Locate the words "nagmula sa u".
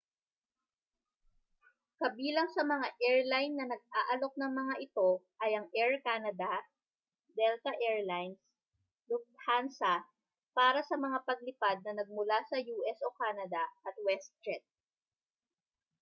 12.01-12.75